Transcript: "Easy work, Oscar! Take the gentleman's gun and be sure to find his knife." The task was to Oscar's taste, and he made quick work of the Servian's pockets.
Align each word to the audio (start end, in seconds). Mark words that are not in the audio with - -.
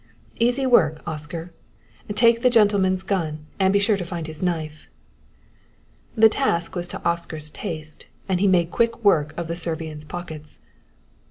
"Easy 0.39 0.65
work, 0.65 1.03
Oscar! 1.05 1.53
Take 2.15 2.41
the 2.41 2.49
gentleman's 2.49 3.03
gun 3.03 3.45
and 3.59 3.71
be 3.71 3.77
sure 3.77 3.97
to 3.97 4.03
find 4.03 4.25
his 4.25 4.41
knife." 4.41 4.87
The 6.15 6.27
task 6.27 6.75
was 6.75 6.87
to 6.87 7.05
Oscar's 7.07 7.51
taste, 7.51 8.07
and 8.27 8.39
he 8.39 8.47
made 8.47 8.71
quick 8.71 9.03
work 9.05 9.31
of 9.37 9.47
the 9.47 9.55
Servian's 9.55 10.03
pockets. 10.03 10.57